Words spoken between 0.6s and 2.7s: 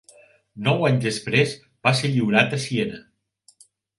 Nou anys després va ser lliurat a